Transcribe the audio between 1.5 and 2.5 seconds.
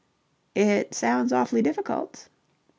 difficult."